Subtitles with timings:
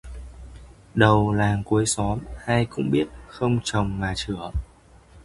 [0.95, 4.51] Đầu làng cuối xóm ai cũng biết không chồng mà chửa